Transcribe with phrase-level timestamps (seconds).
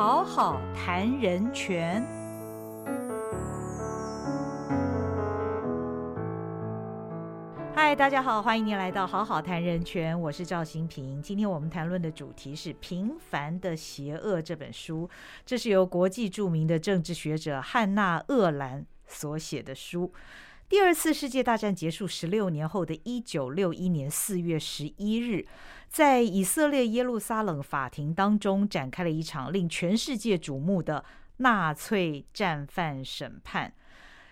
[0.00, 2.02] 好好谈人权。
[7.74, 11.20] 嗨，大家好，欢迎您来到好好谈人权，我是赵新平。
[11.20, 15.06] 今天我们谈论的主题是《平凡的邪恶》这本书，
[15.44, 20.10] 这是由国际著名的政治学者汉娜·厄兰所写的书。
[20.70, 25.44] 第二次世界大战结束十六年后的一九六一年四月十一日，
[25.88, 31.04] 在以色列耶路撒冷法庭当中展开了一场令全世界瞩目的
[31.38, 33.74] 纳粹战犯审判。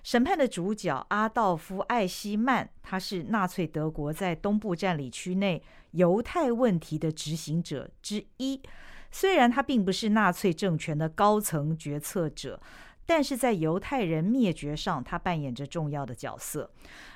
[0.05, 5.61] 审判的主角阿道夫·艾希曼，他是纳粹德国在东部占领区内
[5.91, 8.63] 犹太问题的执行者之一。
[9.11, 12.61] 虽然他并不是纳粹政权的高层决策者。
[13.09, 16.71] 但是在犹太人灭绝上，他扮演着重要的角色。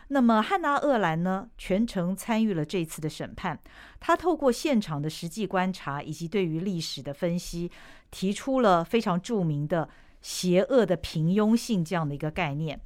[0.09, 1.51] 那么汉娜·厄兰呢？
[1.59, 3.61] 全程参与了这次的审判。
[4.01, 7.71] 他透过现场的实际观察以及对于历史的分析，
[8.11, 9.87] 提出了非常著名的
[10.23, 12.81] “邪恶的平庸性”这样的一个概念。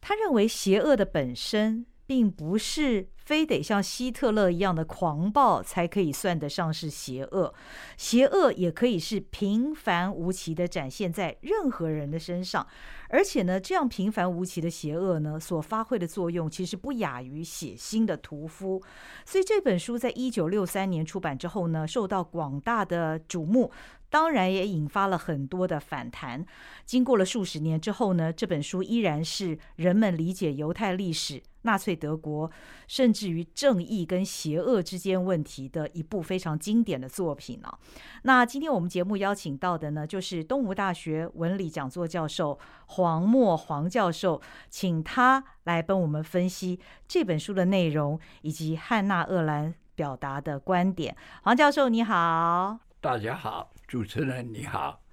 [0.00, 3.08] 他认为，邪恶的本身并不是。
[3.26, 7.52] 非得像希特勒一样的狂暴才可以算得上是邪恶，
[7.96, 12.64] 邪恶也可以是平凡无奇的展现在任何人的身上，
[13.08, 18.80] 而且呢，这样平凡无奇的邪恶呢，所发挥的作用其实不亚于血腥的屠夫。
[19.24, 23.72] 所以这本书在一九六三年出版之后呢，受到广大的瞩目，
[24.08, 26.46] 当然也引发了很多的反弹。
[26.84, 31.42] 经过了数十年之后呢，这本书依然是人们理解犹太历史。
[31.66, 32.50] 纳粹德国，
[32.88, 37.68] 甚至于正义跟邪恶之间问题的一部非常经典的作品呢。
[38.22, 51.14] 那今天我们节目邀请到的呢，就是东吴大学文理讲座教授黄墨黄教授，请他来帮我们分析这本书的内容以及汉娜·厄兰表达的观点。
[51.42, 55.05] 黄教授你好，大家好，主持人你好。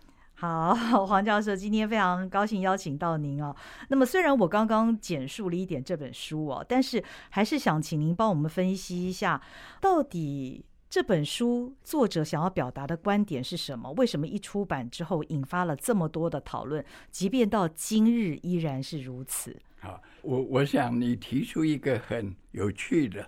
[0.44, 0.76] 好，
[1.08, 3.56] 黄教授，今天非常高兴邀请到您哦。
[3.88, 9.42] 那么，虽然我刚刚简述了一点这本书哦，但是还是想请您帮我们分析一下，
[9.80, 13.90] 到底这本书作者想要表达的观点是什么？
[13.94, 19.58] 为什么一出版之后引发了这么多的讨论，即便到今日依然是如此？
[19.80, 23.26] 好，我我想你提出一个很有趣的，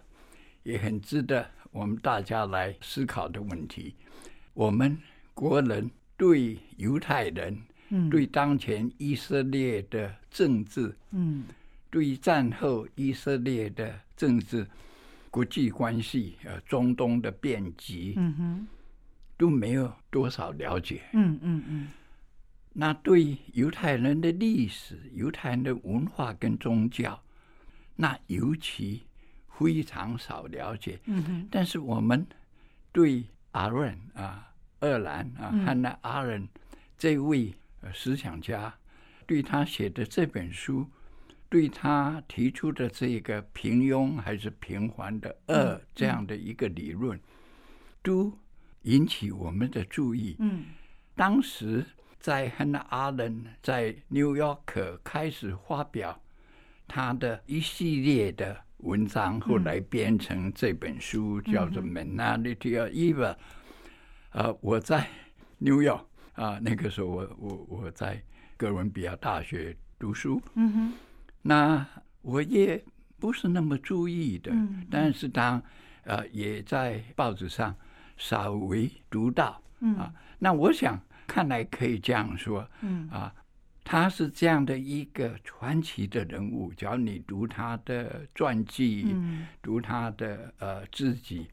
[0.64, 3.96] 也很值得我们大家来思考的问题：
[4.54, 4.98] 我们
[5.34, 5.90] 国人。
[6.18, 7.62] 对犹太人，
[8.10, 11.44] 对当前以色列的政治，嗯，
[11.90, 14.66] 对战后以色列的政治、
[15.30, 18.68] 国际关系，呃，中东的变局，嗯哼，
[19.38, 21.88] 都没有多少了解，嗯嗯嗯。
[22.74, 27.22] 那对犹太人的历史、犹太人的文化跟宗教，
[27.96, 29.04] 那尤其
[29.50, 31.48] 非常少了解，嗯哼。
[31.52, 32.26] 但是我们
[32.94, 34.52] 对阿伦啊。
[34.80, 36.48] 二兰啊，汉娜·阿伦
[36.98, 37.54] 这位
[37.94, 38.74] 思想家，
[39.26, 40.88] 对他写的这本书，
[41.50, 47.20] 对他提出的这个平庸还是平凡的恶这样的一个理论，
[48.02, 48.38] 都
[48.84, 50.36] 引起我们的注意。
[50.40, 50.66] 嗯，
[51.16, 51.86] 当时
[52.20, 54.60] 在汉娜·阿伦在《New York》
[55.04, 56.20] 开始发表
[56.88, 63.34] 他的一系列的文章，后来编成这本书，叫做《Mentality of Evil》。
[64.36, 65.08] 啊，我在
[65.60, 65.90] 纽约
[66.34, 68.22] 啊，那个时候我我我在
[68.58, 70.94] 哥伦比亚大学读书，嗯哼，
[71.42, 71.88] 那
[72.22, 72.84] 我也
[73.18, 75.64] 不是那么注意的，嗯但是当
[76.04, 77.74] 呃也在报纸上
[78.18, 79.62] 稍微读到，
[79.98, 83.08] 啊，那我想看来可以这样说，嗯。
[83.10, 83.34] 啊，
[83.86, 89.16] 他是这样的一个传奇的人物，只要你读他的传记，
[89.62, 91.48] 读他的呃自己，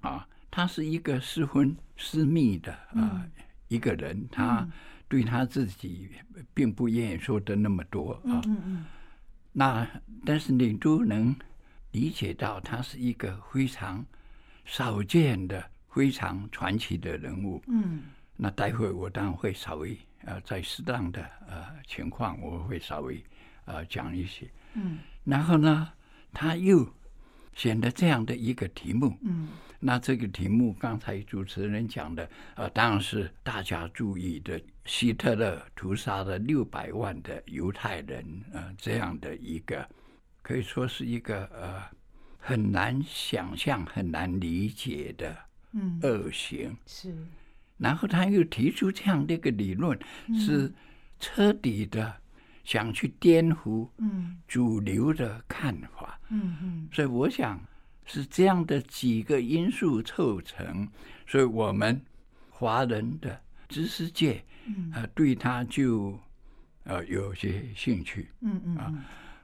[0.00, 0.26] 啊。
[0.56, 3.22] 他是一个失婚私密的啊
[3.68, 4.66] 一个人，他
[5.06, 6.08] 对他自己
[6.54, 8.40] 并不愿意说的那么多啊。
[9.52, 9.86] 那
[10.24, 11.36] 但是你都能
[11.90, 14.02] 理解到，他是一个非常
[14.64, 17.62] 少见的、非常传奇的人物。
[17.66, 18.04] 嗯，
[18.34, 19.94] 那待会我当然会稍微
[20.24, 23.22] 呃，在适当的呃情况，我会稍微
[23.66, 24.50] 呃讲一些。
[24.72, 25.92] 嗯，然后呢，
[26.32, 26.90] 他又
[27.56, 29.18] 选了这样的一个题目。
[29.22, 29.48] 嗯。
[29.78, 39.86] 那这个题目，刚才主持人讲的，呃，当然是大家注意的，希特勒屠杀了六百万的犹太人，呃，这样的一个，
[40.40, 41.82] 可以说是一个呃
[42.38, 45.36] 很难想象、很难理解的
[46.02, 46.74] 恶行。
[46.86, 47.14] 是。
[47.76, 49.96] 然后他又提出这样的一个理论，
[50.40, 50.72] 是
[51.20, 52.16] 彻底的
[52.64, 53.86] 想去颠覆
[54.48, 56.05] 主流的看法。
[56.30, 56.88] 嗯嗯。
[56.92, 57.60] 所以我想。
[58.08, 60.88] 是这样的几个因素凑成，
[61.26, 62.00] 所以我们
[62.48, 63.36] 华人的
[63.66, 66.16] 知识界，嗯呃，对他就
[66.84, 68.30] 呃有些兴趣。
[68.42, 68.94] 嗯嗯啊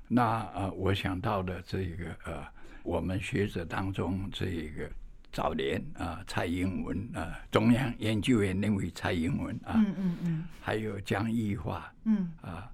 [0.06, 2.46] 那呃，我想到的这个呃，
[2.84, 4.88] 我们学者当中这个
[5.32, 12.70] 早年啊、蔡英文啊、中央研究院那位蔡英文啊，嗯嗯嗯还有江宜桦嗯啊，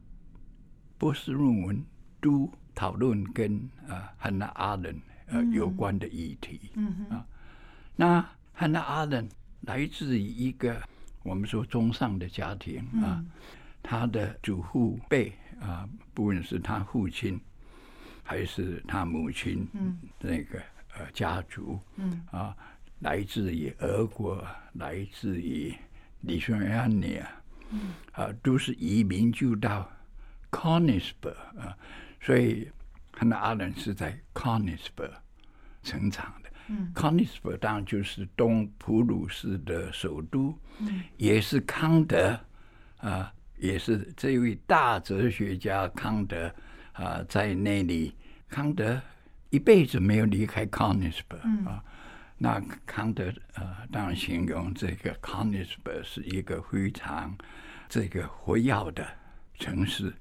[0.99, 1.83] 博士论文
[2.21, 3.59] 都讨论跟
[3.89, 4.97] 啊汉娜阿伦
[5.27, 6.61] 呃有关的议题。
[6.75, 7.25] 嗯哼。
[7.97, 9.29] 那汉娜阿伦
[9.63, 10.81] 来自于一个
[11.25, 13.21] 我们说中上的家庭啊，
[13.83, 17.41] 他的祖父辈啊，不论是他父亲
[18.23, 20.63] 还是他母亲，嗯，那个
[20.97, 22.23] 呃家族，嗯。
[22.31, 22.57] 啊，
[23.01, 25.75] 来自于俄国，来自于
[26.21, 27.29] 利索安尼亚，
[27.71, 29.91] 嗯，啊，都是移民就到
[30.53, 31.77] Konigsberg 啊，
[32.29, 32.71] 所以
[33.11, 35.13] 汉娜阿伦是在 Konigsberg
[35.83, 36.51] 成长的。
[36.67, 42.39] 嗯 Königsberg 当然就是东普鲁士的首都，嗯也是康德
[42.99, 46.55] 啊，也是这位大哲学家康德
[46.93, 48.15] 啊，在那里，
[48.51, 49.01] 康德
[49.49, 51.83] 一辈子没有离开 Königsberg 嗯啊。
[52.37, 57.35] 那康德呃，当然形容这个 Königsberg 是一个非常
[57.89, 59.09] 这个活跃的
[59.59, 60.13] 城市，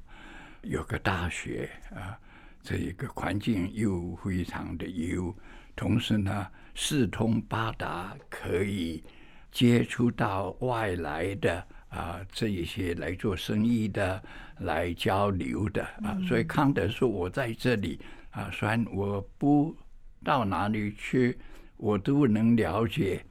[0.69, 2.19] 有个大学啊，
[2.61, 5.33] 这一个环境又非常的优，
[5.75, 9.03] 同时呢四通八达，可以
[9.51, 14.21] 接触到外来的啊这一些来做生意的、
[14.59, 17.99] 来交流的啊，所以康德说我在这里
[18.31, 19.75] 啊，虽然我不
[20.23, 21.37] 到哪里去，
[21.77, 23.23] 我都能了解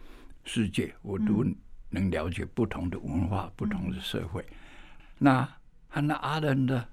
[0.45, 1.45] 世界，我都
[1.91, 4.45] 能了解不同的文化、不同的社会。
[5.19, 5.47] 那
[5.89, 6.85] 和那阿伦呢，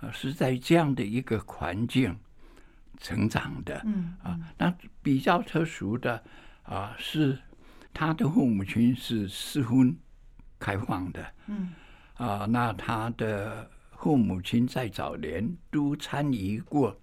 [0.00, 2.16] 呃，是在这样的一个环境
[2.98, 3.80] 成长的。
[3.84, 6.22] 嗯啊，那比较特殊的
[6.62, 7.38] 啊，是
[7.92, 9.96] 他的父母亲是适婚
[10.58, 11.72] 开放的嗯
[12.14, 16.96] 啊，那他的父母亲在早年都参与过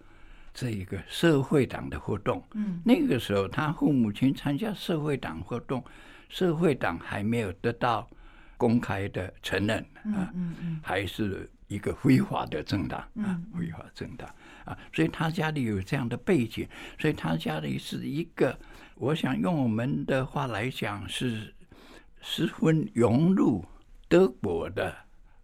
[0.54, 2.42] 这一个社会党的活动。
[2.54, 5.84] 嗯那个时候，他父母亲参加社会党活动，
[6.30, 8.08] 社会党还没有得到
[8.56, 9.80] 公开的承认
[10.14, 14.30] 啊，嗯嗯还是一个非法的政党啊嗯，非法政党
[14.66, 16.68] 啊，所以他家里有这样的背景，
[17.00, 18.58] 所以他家里是一个，
[18.96, 21.54] 我想用我们的话来讲是
[22.22, 23.66] 十分融入
[24.08, 24.96] 德国的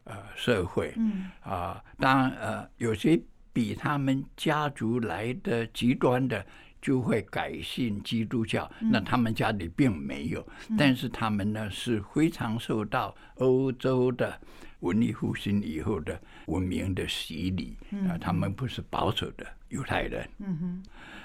[0.04, 3.20] 呃社会嗯啊，当然呃有些
[3.54, 6.46] 比他们家族来的极端的。
[6.82, 10.46] 就会改信基督教，那他们家里并没有，
[10.78, 14.40] 但是他们呢是非常受到欧洲的
[14.80, 17.78] 文艺复兴以后的文明的洗礼
[18.10, 20.28] 啊，他们不是保守的犹太人。
[20.40, 20.84] 嗯哼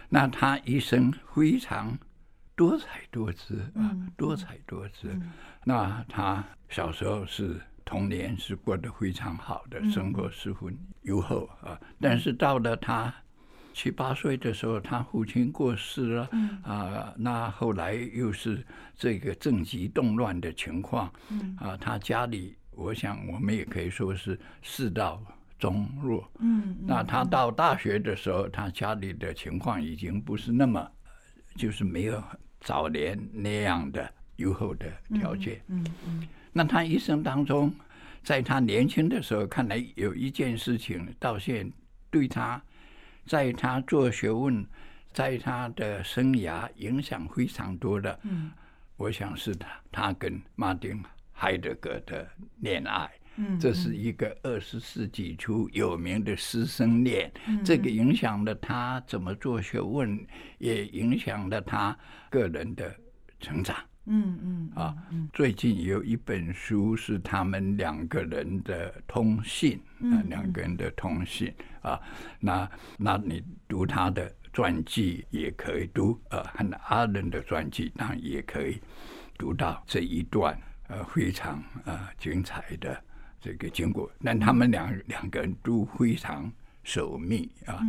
[0.09, 1.99] 那他一生非常
[2.55, 5.19] 多彩多姿啊嗯，多彩多姿。
[5.65, 11.81] 那他小时候是童年是过得非常好的，生活十分优厚啊。
[12.01, 13.13] 但是到了他
[13.77, 16.31] 七八岁的时候，他父亲过世了，
[16.63, 18.65] 啊，那后来又是
[18.97, 21.13] 这个政局动乱的情况，
[21.59, 25.23] 啊，他家里，我想我们也可以说是世道
[25.59, 26.27] 中落。
[26.39, 30.91] 嗯那他到大学的时候，他家里的情况已经不是那么，
[31.55, 32.25] 就是没有
[32.61, 35.61] 早年那样的优厚的条件。
[35.69, 37.71] 嗯嗯那他一生当中，
[38.23, 41.71] 在他年轻的时候，看来有一件事情，到现
[42.11, 42.63] 对他，
[43.27, 44.65] 在他做学问，
[45.13, 48.19] 在他的生涯影响非常多的。
[48.23, 48.51] 嗯
[48.97, 51.03] 我想是他他跟马丁
[51.33, 52.27] 海德格的
[52.61, 53.11] 恋爱。
[53.39, 61.95] 嗯这是一个二十世纪初有名的师生恋，嗯这个影响了他怎么做学问，也影响了他
[62.31, 62.95] 个人的
[63.39, 63.77] 成长。
[64.09, 64.97] 嗯嗯啊，
[65.33, 72.01] 最近有一本书是他们两个人的通信，啊，两个人的通信啊，
[72.39, 78.81] 那那你读他的传记也可以读，呃，和阿伦的传记，当然也可以
[79.37, 80.57] 读到这一段
[80.89, 83.03] 呃非常呃精彩的
[83.41, 84.11] 这个经过。
[84.23, 86.51] 但他们两两个人都非常
[86.85, 87.83] 守密啊，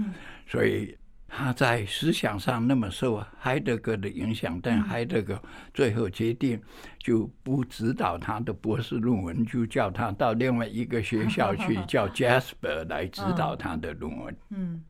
[0.48, 0.98] 所以。
[1.28, 5.42] 他在思想上那么受海德格的影响，但海德格
[5.74, 6.60] 最后决定
[6.98, 14.36] 就不指导他的博士论文，就叫他到另外一个学校去，叫 Jasper 来指导他的论文。
[14.50, 14.84] 嗯。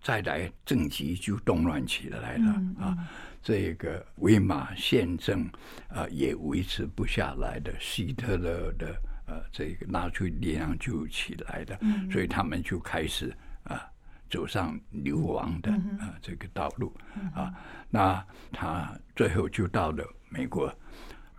[0.00, 2.96] 再来政局就动乱起来了嗯啊，
[3.42, 5.44] 这个维玛宪政
[5.88, 8.94] 啊也维持不下来的，希特勒的
[9.26, 11.80] 呃这个纳粹力量就起来了，
[12.12, 13.90] 所以他们就开始啊
[14.28, 16.94] 走上流亡的啊这个道路
[17.34, 17.52] 啊，
[17.90, 20.72] 那他最后就到了美国。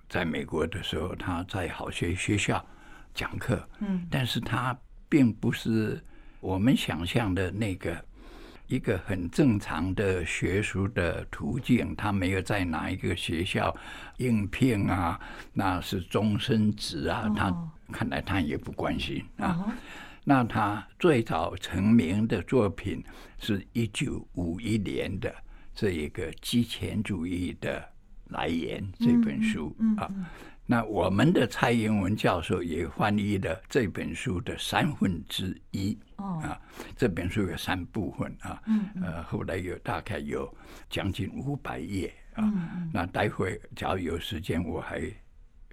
[0.08, 2.66] 在美国的时候，他在好些学校
[3.14, 4.76] 讲课，嗯，但是他
[5.08, 6.04] 并不是
[6.40, 8.04] 我们想象的那个
[8.66, 11.96] 一个很正常的学术的途径。
[11.96, 13.76] 他没有在哪一个学校
[14.18, 15.20] 应聘啊，
[15.54, 17.56] 那是终身职啊，他
[17.92, 19.72] 看来他也不关心啊。
[20.24, 23.04] 那他最早成名的作品
[23.38, 25.34] 是一九五一年的
[25.74, 27.84] 这一个极权主义的。
[28.30, 30.08] 来源这本书啊，
[30.68, 36.56] 那我们的蔡英文教授也翻译了这本书的三分之一啊。
[36.96, 38.62] 这本书有三部分啊，
[39.02, 40.48] 呃，后来有大概有
[40.92, 42.54] 将近五百页啊。
[42.94, 45.02] 那待会假如有时间，我还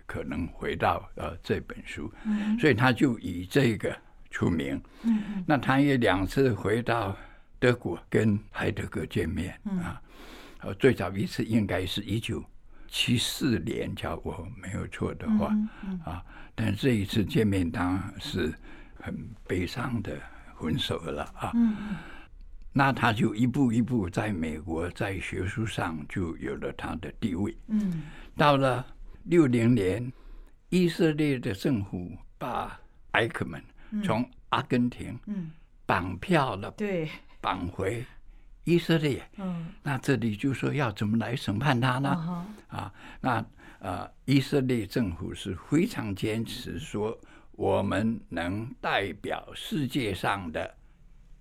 [0.07, 2.11] 可能回到呃这本书，
[2.59, 3.95] 所以他就以这个
[4.37, 4.78] 出名。
[5.47, 7.16] 那他也两次回到
[7.59, 9.99] 德国跟海德格见面啊。
[10.61, 12.45] 呃，最早一次应该是一九
[12.87, 15.57] 七四年，叫我没有错的话，
[16.05, 16.23] 啊，
[16.55, 18.52] 但这一次见面当然是
[19.00, 20.12] 很悲伤的
[20.61, 21.52] 分手了啊。
[22.75, 27.57] 那他就一步一步在美国在学术上就有了他的地位。
[27.69, 28.02] 嗯，
[28.37, 28.85] 到了
[29.25, 30.12] 六零年，
[30.69, 32.78] 以色列的政府把
[33.12, 33.62] 艾克曼
[34.05, 35.19] 从阿根廷
[35.85, 37.09] 绑票了，对，
[37.40, 38.05] 绑回。
[38.64, 42.47] 以色列，嗯，那这里就说要怎么来审判他呢？
[42.66, 43.47] 啊，那
[43.78, 47.16] 呃，以色列政府是非常坚持说，
[47.52, 50.75] 我们能代表世界上的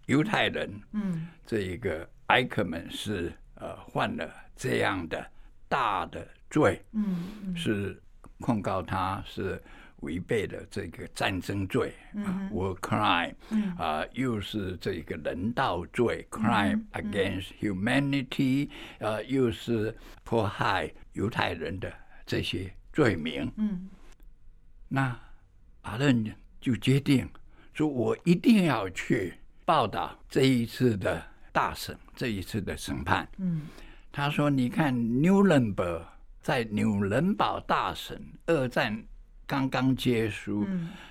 [0.05, 5.25] 犹太人，嗯，这一个埃克门是呃犯了这样的
[5.67, 7.99] 大的罪，嗯，是
[8.39, 9.59] 控告他是。
[10.05, 11.91] 违背了这个战争罪
[12.23, 13.33] 啊，war crime，
[13.77, 18.69] 啊，又是这个人道罪，crime against humanity，
[18.99, 19.93] 啊，又是
[20.23, 21.91] 迫害犹太人的
[22.23, 23.51] 这些罪名。
[23.57, 23.89] 嗯，
[24.87, 25.19] 那
[25.81, 26.23] 阿伦
[26.61, 27.27] 就决定
[27.73, 29.33] 说，我一定要去
[29.65, 31.21] 报道这一次的
[31.51, 33.27] 大审，这一次的审判。
[33.39, 33.63] 嗯，
[34.11, 35.83] 他说：“你看，纽伦堡
[36.41, 39.03] 在纽伦堡大审，二战。”
[39.45, 40.65] 刚刚结束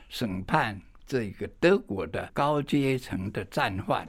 [0.08, 4.08] 审判这个德国的高阶层的战犯，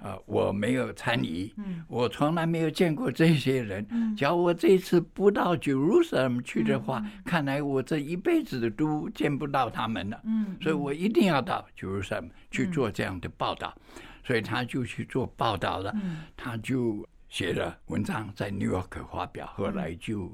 [0.00, 1.52] 啊，我没有参与，
[1.86, 3.86] 我从来没有见过这些人。
[4.16, 10.22] 假如我这次不到 Jerusalem 去的话，看来我这一辈子都见不到他们了。
[10.62, 13.76] 所以我一定要到 Jerusalem 去做这样的报道。
[14.24, 15.94] 所以他就去做报道了，
[16.36, 20.30] 他就写了文章在 New York 发表，后来就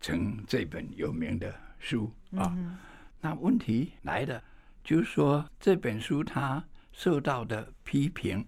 [0.00, 1.52] 成这本有名的。
[1.80, 2.56] 书啊，
[3.20, 4.40] 那问题来了，
[4.84, 8.44] 就是说这本书它受到的批评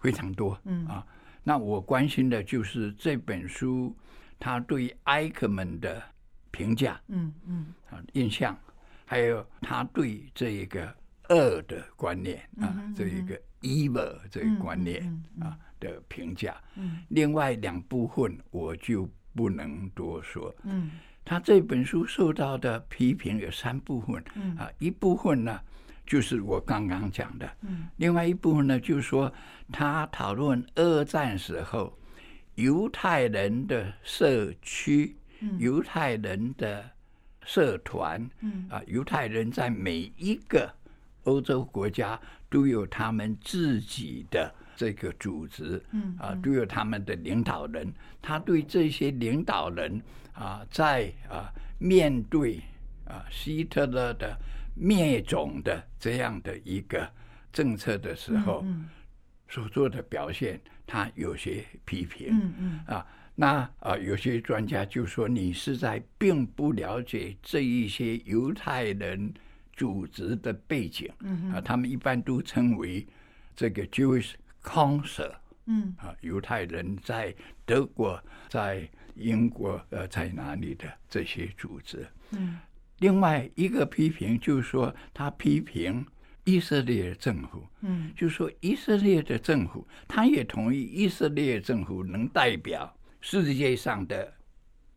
[0.00, 0.84] 非常多，嗯。
[0.86, 1.06] 啊，
[1.44, 3.94] 那我关心的就是这本书
[4.38, 6.02] 他对埃克们的
[6.50, 7.66] 评价，嗯嗯。
[7.90, 8.58] 啊印象，
[9.04, 10.92] 还有他对这一个
[11.28, 20.90] 恶的观念啊，这一个 evil 这个观念啊的评价，嗯，另外两部分我就不能多说，嗯。
[21.26, 24.22] 他这本书受到的批评有三部分，
[24.56, 25.60] 啊，一部分呢
[26.06, 27.50] 就是我刚刚讲的，
[27.96, 29.30] 另外一部分呢就是说
[29.72, 31.98] 他讨论二战时候
[32.54, 35.16] 犹太人的社区、
[35.58, 36.88] 犹太人的
[37.44, 38.30] 社团，
[38.70, 40.72] 啊，犹太人在每一个
[41.24, 42.18] 欧洲国家
[42.48, 45.82] 都有他们自己的这个组织，
[46.20, 47.92] 啊，都有他们的领导人，
[48.22, 50.00] 他对这些领导人。
[50.38, 52.60] 啊，在啊面对
[53.06, 54.36] 啊希特勒的
[54.74, 57.10] 灭种的这样的一个
[57.50, 58.62] 政策的时候，
[59.48, 62.28] 所做的表现，他有些批评。
[62.30, 69.32] 嗯嗯啊，那啊有些专家就说，你是在并不了解这一些犹太人
[69.72, 71.10] 组织的背景。
[71.20, 73.06] 嗯啊，他们一般都称为
[73.54, 74.34] 这个 Jewish
[74.66, 75.32] Council。
[75.64, 78.86] 嗯啊，犹太人在德国在。
[79.18, 82.06] 英国呃在哪里的这些组织？
[82.32, 82.60] 嗯，
[82.98, 86.04] 另外一个批评就是说，他批评
[86.44, 94.30] 以色列政府，嗯，就说以色列的政府，他也同意以色列政府能代表世界上的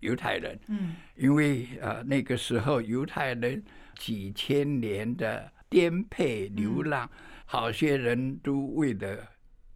[0.01, 3.63] 犹太人，嗯，因为呃那个时候犹太人
[3.97, 7.09] 几千年的颠沛流浪，
[7.45, 9.25] 好些人都为了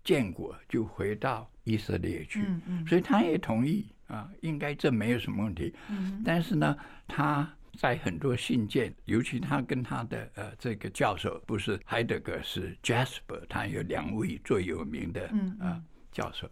[0.04, 3.88] 建国就回到以色列去，嗯嗯，所以他也同意。
[4.08, 5.74] 啊，应该这没有什么问题。
[5.90, 15.28] 嗯，但是呢，他在很多信件，尤其他跟他的呃这个教授，不是海德格是 Jasper，他有两位最有名的
[15.60, 15.82] 啊
[16.12, 16.48] 教授，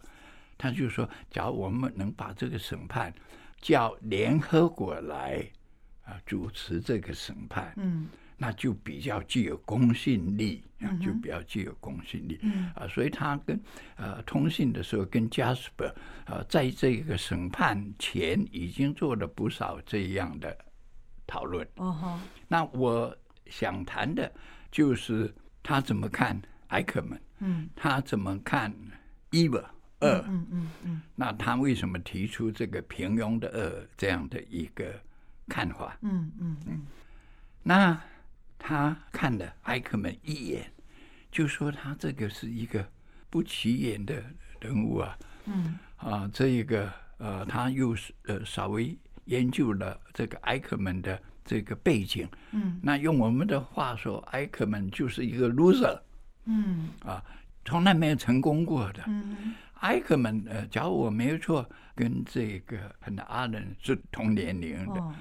[0.58, 3.14] 他就说，假如我们能把这个审判
[3.60, 5.46] 叫联合国来
[6.04, 8.08] 啊主持这个审判，嗯
[8.42, 12.40] 那就比较具有公信力，啊嗯就比较具有公信力。
[12.42, 13.62] 嗯啊，所以他跟
[13.98, 15.94] 呃通信的时候跟 Jasper
[16.26, 20.58] 啊，在这个审判前已经做了不少这样的
[21.28, 21.68] 讨论。
[21.76, 24.32] 哦哈那我想谈的
[24.72, 25.32] 就是
[25.62, 28.74] 他怎么看艾克曼，嗯他怎么看
[29.30, 29.64] Eva
[30.00, 35.00] 二，嗯嗯嗯那他为什么提出这个平庸的二这样的一个
[35.48, 35.96] 看法？
[36.02, 36.82] 嗯嗯嗯
[37.62, 38.02] 那
[38.64, 40.72] 他看了艾克门一眼，
[41.32, 42.88] 就说他这个是一个
[43.30, 44.24] 不起眼的
[44.60, 45.18] 人物啊。
[45.46, 45.80] 嗯。
[45.98, 52.28] 啊，这一个呃，他又是呃稍微研究了这个艾克门的这个背景。
[52.52, 52.80] 嗯。
[52.84, 56.00] 那用我们的话说，艾克门就是一个 loser
[56.46, 56.90] 嗯。
[57.04, 57.24] 啊，
[57.66, 59.04] 从来没有成功过的。
[59.08, 59.56] 嗯。
[59.80, 65.02] 艾克门呃，假如我没有错，跟这个很多阿伦是同年龄的。
[65.02, 65.16] 哦。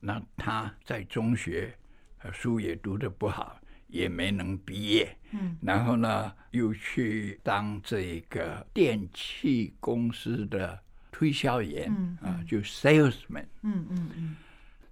[0.00, 1.87] 那他在中学，呃，
[2.32, 5.16] 书也读得不好，也没能毕业。
[5.32, 10.78] 嗯然后呢，又去当这个电器公司的
[11.12, 13.44] 推销员，嗯啊，就 salesman。
[13.62, 14.36] 嗯嗯嗯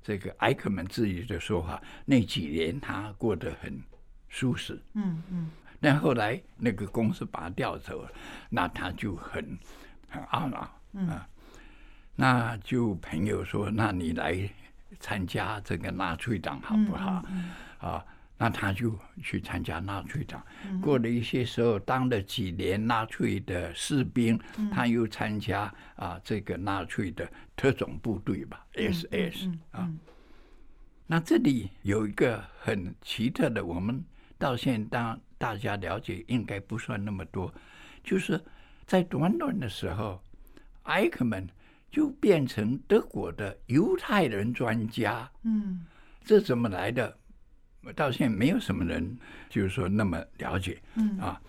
[0.03, 3.81] 这个艾克曼自己的说法，那几年他过得很
[4.29, 4.81] 舒适。
[4.95, 8.11] 嗯嗯但后来那个公司把他调走了，
[8.49, 9.59] 那他就很
[10.09, 11.29] 很懊恼嗯啊。
[12.15, 14.49] 那就朋友说，那你来
[15.01, 17.23] 参加这个纳粹党好不好？
[17.31, 18.05] 嗯啊，
[18.39, 20.45] 那他就去参加纳粹党。
[20.65, 29.91] 嗯过了一些时候，当了几年纳粹的士兵，嗯他又参加啊这个纳粹的特种部队吧，SS 嗯啊。
[31.07, 34.05] 那这里有一个很奇特的，我们
[34.39, 37.53] 到现在大大家了解应该不算那么多，
[38.03, 38.43] 就是
[38.87, 40.21] 在短短的时候，
[40.83, 41.47] 艾克曼
[41.91, 45.31] 就变成德国的犹太人专家。
[45.43, 45.87] 嗯。
[46.25, 47.17] 这怎么来的？
[47.95, 49.17] 到现在没有什么人
[49.49, 50.83] 就是说那么了解。
[50.97, 51.19] 嗯。
[51.19, 51.41] 啊，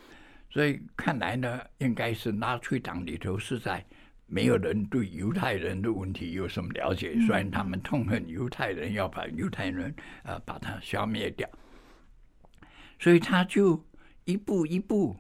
[0.49, 3.83] 所以看来呢，应该是纳粹党里头是在
[4.27, 11.49] 没有人对犹太人的问题有什么了解，虽然他们痛恨犹太人，要把犹太人呃把它消灭掉，
[12.99, 13.81] 所以他就
[14.25, 15.15] 一步一步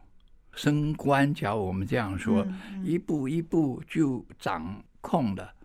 [0.51, 2.45] 升官，叫我们这样说，
[2.83, 5.55] 一步一步就掌控的，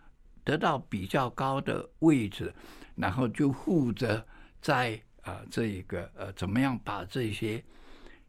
[0.45, 2.55] 得到比较高的位置，
[2.95, 4.25] 然后就负责
[4.61, 7.63] 在啊、这一个呃怎么样把这些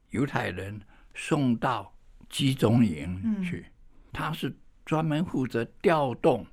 [0.10, 0.80] 犹太人
[1.13, 1.93] 送到
[2.30, 3.65] 集中营去。
[4.12, 6.45] 他是专门负责调动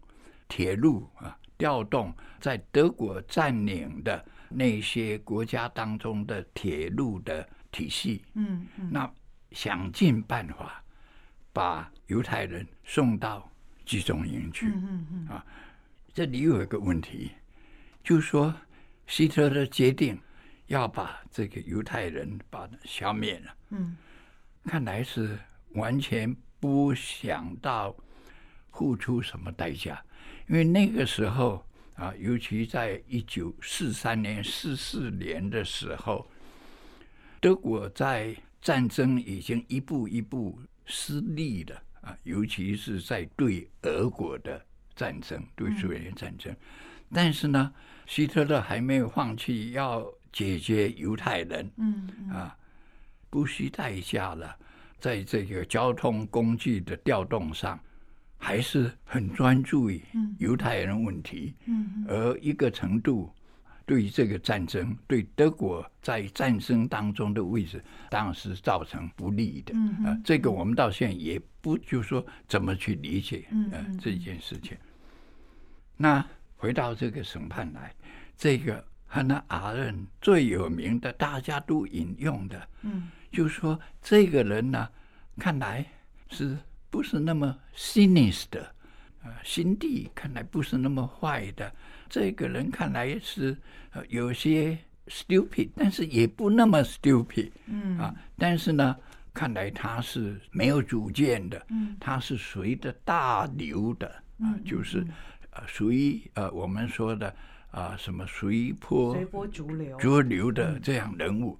[0.48, 8.24] 铁路啊，调动在德国占领的那些国家当中的铁路的体系。
[8.34, 9.10] 嗯嗯那
[9.52, 10.82] 想尽办法
[11.52, 13.49] 把犹太人送到
[13.90, 14.66] 集中营去。
[14.66, 15.42] 嗯嗯
[16.14, 17.32] 这里有一个问题，
[18.04, 18.54] 就是说
[19.08, 20.16] 希特勒决定
[20.68, 23.96] 要把这个犹太人把它消灭了，嗯。
[24.64, 25.36] 看来是
[25.72, 27.96] 完全不想到
[28.70, 30.00] 付出什么代价，
[30.48, 36.30] 因为那个时候啊，尤其在一九四三年、四四年的时候，
[37.40, 41.76] 德国在战争已经一步一步失利了。
[41.76, 41.89] 啊，
[42.30, 44.64] 尤其是在对俄国的
[44.94, 46.54] 战争、对苏联战争。
[47.12, 47.72] 但是呢，
[48.06, 52.56] 希特勒还没有放弃要解决犹太人嗯啊，
[53.28, 54.56] 不惜代价了，
[55.00, 57.78] 在这个交通工具的调动上，
[58.38, 60.00] 还是很专注于
[60.38, 61.54] 犹太人问题。
[61.66, 63.28] 嗯而一个程度，
[63.84, 69.72] 对于这个战争，对德国在战争当中的位置，当然是造成不利的。
[69.74, 74.76] 嗯啊，这个我们到现在也不就说怎么去理解嗯呃这件事情。
[75.96, 76.24] 那
[76.56, 77.94] 回到这个审判来，
[78.36, 84.88] 这个汉娜阿伦最有名的，大家都引用的，嗯就说这个人呢，
[85.38, 85.86] 看来
[86.28, 86.56] 是
[86.90, 88.74] 不是那么 sinister 的，
[89.22, 91.72] 呃，心地看来不是那么坏的。
[92.08, 93.56] 这个人看来是
[93.92, 98.14] 呃有些 stupid，但是也不那么 stupid 嗯啊。
[98.36, 98.96] 但是呢，
[99.32, 101.96] 看来他是没有主见的，嗯。
[102.00, 104.08] 他是随着大流的
[104.40, 105.06] 啊，就是
[105.50, 107.34] 呃属于呃我们说的
[107.70, 109.96] 啊什么随波随波逐流。
[109.98, 111.58] 逐流的这样人物，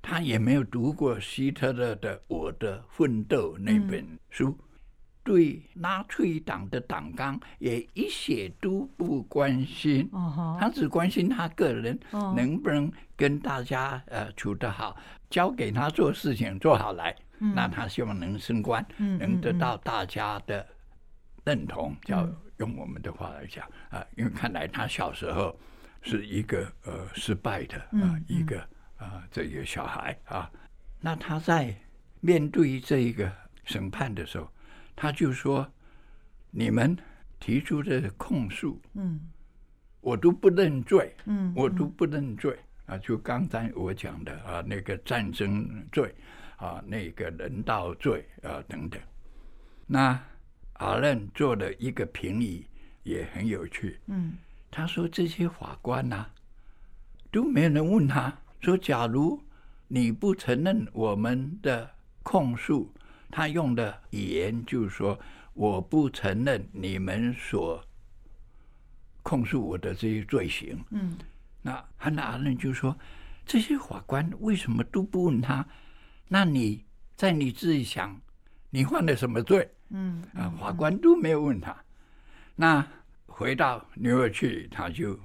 [0.00, 4.56] 他也没有读过希特勒的《我的奋斗》那本书，
[5.26, 10.08] 对纳粹党的党纲也一些都不关心。
[10.60, 12.32] 他只关心他个人哦。
[12.36, 14.96] 能不能跟大家呃处得好，
[15.28, 20.64] 交给他做事情做好来，那他希望能升官，嗯能得到大家的
[21.44, 25.58] 认同，叫用我们的话来讲啊，因为看来他小时候
[26.02, 28.60] 是一个呃失败的啊一个
[28.96, 30.48] 啊这个小孩啊，
[31.00, 31.74] 那他在
[32.20, 33.30] 面对这一个
[33.64, 34.48] 审判的时候，
[34.96, 35.70] 他就说
[36.50, 36.96] ：“你们
[37.38, 39.20] 提出的控诉，嗯
[40.00, 42.96] 我都不认罪，嗯我都不认罪啊！
[42.98, 46.14] 就刚才我讲的啊，那个战争罪
[46.56, 49.00] 啊，那个人道罪啊等等。
[49.86, 50.18] 那
[50.74, 52.64] 阿任做了一个评语，
[53.02, 54.00] 也很有趣。
[54.06, 54.38] 嗯
[54.70, 56.26] 他说这些法官呐、
[57.30, 59.42] 都没有人问他说，假如
[59.88, 61.90] 你不承认我们的
[62.22, 62.92] 控诉，
[63.30, 65.18] 他用的语言就是说，
[65.54, 67.82] 我不承认你们所
[69.22, 70.82] 控诉我的这些罪行。
[70.90, 71.16] 嗯
[71.62, 72.96] 那汉娜阿伦就说
[73.44, 75.66] ：“这些法官为什么都不问他？
[76.28, 76.84] 那你
[77.16, 78.20] 在你自己想，
[78.70, 80.48] 你犯了什么罪嗯啊？
[80.60, 81.76] 法官都没有问他。
[82.54, 82.86] 那
[83.26, 85.18] 回到纽约去，他就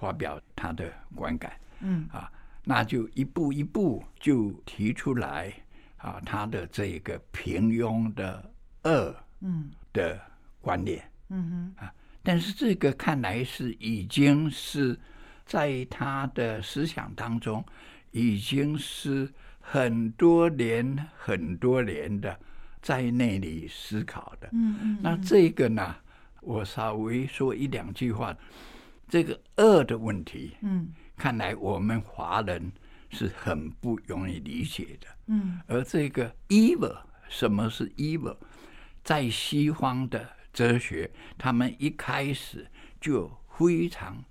[0.00, 2.28] 发表他的观感嗯啊，
[2.64, 5.52] 那就一步一步就提出来
[6.04, 8.52] 啊，他的这个平庸的
[8.84, 10.20] 恶嗯的
[10.60, 11.02] 观念。
[11.30, 11.88] 嗯哼
[12.22, 14.98] 但是这个看来是已经是
[15.46, 17.64] 在他的思想当中，
[18.10, 19.28] 已经是
[19.60, 22.38] 很多年、很多年的
[22.82, 24.48] 在那里思考的。
[24.52, 25.96] 嗯嗯那这个呢，
[26.40, 28.36] 我稍微说一两句话。
[29.06, 32.72] 这个恶的问题，嗯看来我们华人
[33.14, 35.06] 是很不容易理解的。
[35.28, 36.96] 嗯而这个 evil，
[37.28, 38.36] 什么是 evil？
[39.02, 42.66] 在西方的哲学，他们一开始
[43.00, 44.22] 就有非常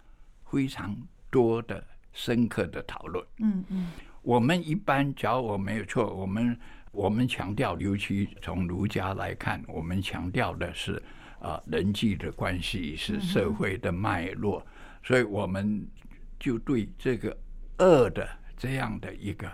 [0.52, 0.96] 非常
[1.32, 3.26] 多的深刻的讨论。
[3.40, 3.92] 嗯嗯
[4.22, 6.58] 我们一般，假如我没有错，我们
[6.92, 11.02] 我们强调，尤其从儒家来看，我们强调的是
[11.40, 14.66] 啊、人际的关系，是社会的脉络，
[15.04, 15.86] 所以我们
[16.40, 17.38] 就对这个
[17.80, 18.26] 恶的
[18.64, 19.52] 这样的一个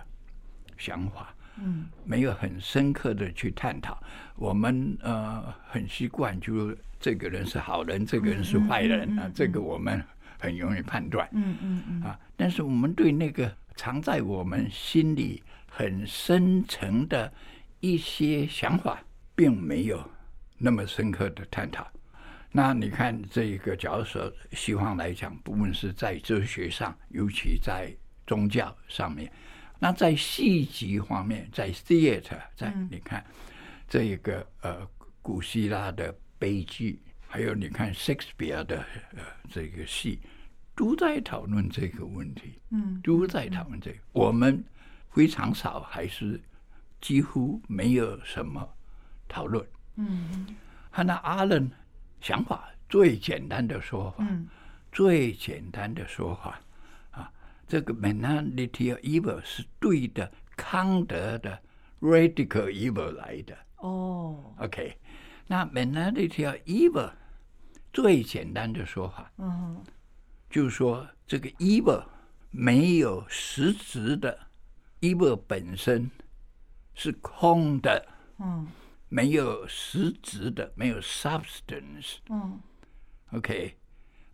[0.78, 4.00] 想法，嗯没有很深刻的去探讨。
[4.36, 10.00] 我们呃很习惯，就是这个人是好人，这个人是坏人啊，这个我们
[10.38, 11.28] 很容易判断。
[11.32, 17.32] 嗯嗯嗯啊，但是我们对那个藏在我们心里很深层的
[17.80, 19.02] 一些想法，
[19.34, 20.08] 并没有
[20.56, 21.84] 那么深刻的探讨。
[22.52, 27.92] 那你看，这一个假如说西方来讲，不论是在哲学上，尤其在
[28.30, 29.28] 宗教上面，
[29.80, 33.26] 那在戏剧方面，在 theater，在你看
[33.88, 34.88] 这一个呃
[35.20, 38.84] 古希腊的悲剧，还有你看 Shakespeare 的
[39.16, 40.20] 呃这个戏，
[40.76, 43.98] 都在讨论这个问题，嗯都在讨论这个。
[44.12, 44.64] 我们
[45.10, 46.40] 非常少，还是
[47.00, 48.64] 几乎没有什么
[49.26, 49.66] 讨论。
[49.96, 50.46] 嗯。
[50.88, 51.68] 汉娜阿伦
[52.20, 54.46] 想法最简单的说法，嗯。
[54.92, 56.60] 最简单的说法啊，
[57.70, 61.56] 这个 mentality of evil 是对的康德的
[62.00, 63.56] radical evil 来的。
[63.76, 64.96] 哦 OK，
[65.46, 67.12] 那 mentality of evil
[67.92, 69.80] 最简单的说法嗯
[70.50, 72.04] 就是说，这个 evil
[72.50, 74.36] 没有实质的
[75.00, 76.10] ，evil 本身
[76.92, 78.04] 是空的，
[78.38, 78.66] 嗯
[79.08, 82.16] 没有实质的，没有 substance。
[82.28, 82.60] 嗯
[83.30, 83.76] OK，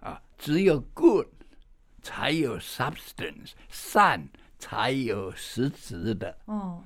[0.01, 1.27] 啊，只有 good
[2.07, 4.29] 才有 substance，善
[4.61, 6.39] 才有实质的。
[6.45, 6.81] 哦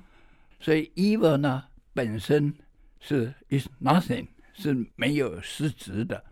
[0.59, 2.51] 所以 evil 呢本身
[2.99, 6.23] 是 is nothing，是没有实质的。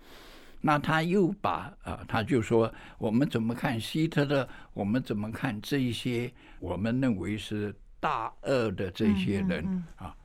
[0.62, 10.16] 那他又把啊，他就说我们怎么看希特勒，我们怎么看这一些我们认为是大恶的这些人、嗯啊？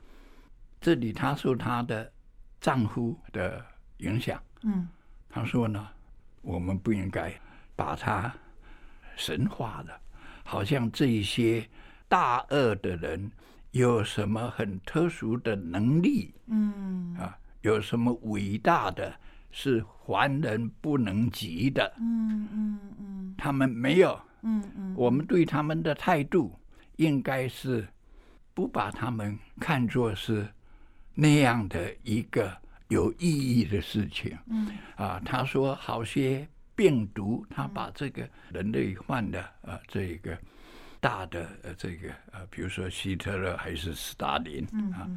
[0.81, 2.11] 这里他受他的
[2.61, 3.65] 丈夫的
[3.99, 4.89] 影响，嗯
[5.29, 5.89] 他说呢，
[6.43, 7.33] 我们不应该
[7.77, 8.35] 把它
[9.17, 10.01] 神话了，
[10.43, 11.69] 好像这一些
[12.09, 13.31] 大恶的人
[13.71, 16.35] 有什么很特殊的能力？
[16.47, 17.15] 嗯。
[17.17, 19.15] 啊，有什么伟大的，
[19.51, 23.35] 是凡人不能及的，嗯嗯嗯。
[23.39, 24.21] 他们没有。
[24.43, 24.95] 嗯嗯。
[24.97, 26.59] 我们对他们的态度
[26.97, 27.87] 应该是
[28.53, 30.47] 不把他们看作是
[31.15, 32.55] 那样的一个
[32.89, 34.37] 有意义的事情。
[34.47, 34.71] 嗯。
[34.97, 36.47] 啊，他说好些
[36.77, 40.37] 病毒，他把这个人类患的呃这个
[41.01, 45.09] 大的呃这个呃，比如说希特勒还是斯大林啊，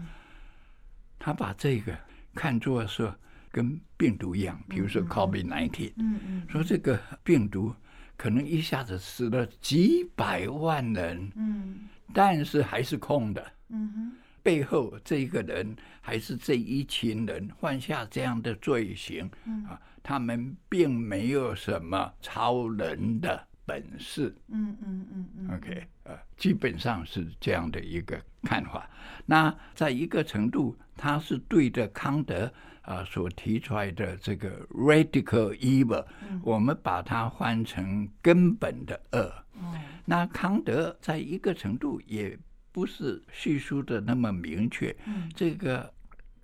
[1.17, 1.98] 他把这个
[2.36, 3.12] 看作是
[3.52, 7.74] 跟病毒一样，比如说 COVID nineteen，嗯嗯说这个病毒
[8.15, 11.88] 可能一下子死了几百万人，嗯。
[12.13, 14.12] 但是还是空的，嗯哼。
[14.41, 19.30] 背后这一个人还是这一群人犯下这样的罪行，
[19.67, 24.34] 啊，他们并没有什么超人的本事。
[24.48, 28.89] 嗯嗯嗯嗯 OK，呃，基本上是这样的一个看法。
[29.26, 32.50] 那在一个程度，他是对着康德
[32.84, 36.06] 啊、所提出来的这个 radical evil，、
[36.41, 39.30] 我们把它换成根本的恶。
[39.60, 39.74] 嗯
[40.06, 42.39] 那康德在一个程度也
[42.72, 44.96] 不是叙述的那么明确。
[45.06, 45.93] 嗯这个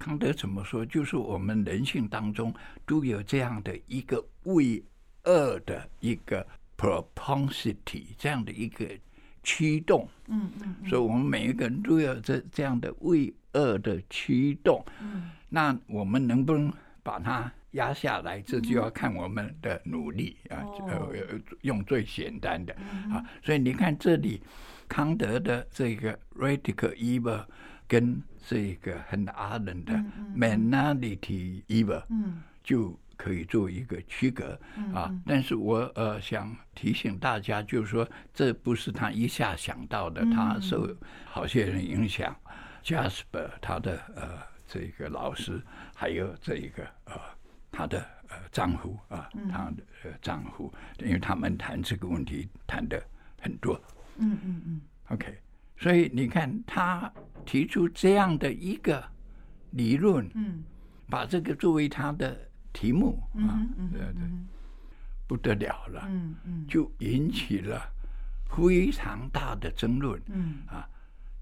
[0.03, 0.85] 康德怎么说？
[0.85, 2.53] 就是我们人性当中
[2.85, 4.83] 都有这样的一个为
[5.23, 6.45] 恶的一个
[6.77, 8.85] propensity，这样的一个
[9.43, 10.05] 驱动。
[10.27, 14.83] 嗯嗯所以，我们每一个人都有这这样的为恶的驱动。
[14.99, 16.69] 嗯那我们能不能
[17.01, 18.41] 把它压下来？
[18.41, 20.59] 这就要看我们的努力啊。
[20.63, 22.73] 哦呃，用最简单的
[23.09, 23.23] 啊。
[23.41, 24.41] 所以你看这里，
[24.89, 27.45] 康德的这个 radical evil
[27.93, 29.93] 跟这个很阿人的
[30.35, 32.41] mentality evil 嗯。
[32.63, 34.59] 就可以做一个区隔
[34.95, 35.13] 啊。
[35.25, 40.89] 但是我呃想提醒大家，就是说这不是他一下想到的，他受
[41.25, 42.33] 好些人影响
[42.83, 45.61] ，Jasper 他的呃这个老师，
[45.93, 47.13] 还有这一个呃
[47.69, 52.97] 他的呃丈夫啊，他的呃丈夫，因为他们谈这个问题谈的
[53.41, 53.79] 很多。
[54.17, 54.81] 嗯嗯嗯。
[55.09, 55.37] OK，
[55.83, 57.11] 所以你看他
[57.45, 59.03] 提出这样的一个
[59.71, 60.63] 理论，嗯。
[61.09, 62.35] 把这个作为他的
[62.71, 63.59] 题目啊
[63.91, 64.47] 对对，嗯
[65.27, 66.65] 不得了了，嗯嗯。
[66.69, 67.81] 就引起了
[68.49, 70.19] 非常大的争论。
[70.27, 70.59] 嗯。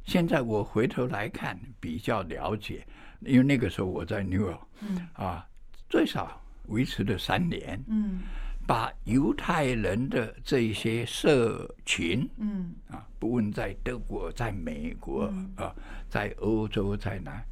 [0.03, 2.85] 现在我回头来看，比较了解，
[3.19, 5.07] 因为那个时候我在 New York 嗯。
[5.13, 5.47] 啊，
[5.87, 8.21] 最少维持了三年，嗯
[8.65, 12.73] 把犹太人的这些社群嗯。
[12.89, 15.73] 啊，不论在德国、在美国啊，
[16.09, 17.43] 在欧洲、在哪，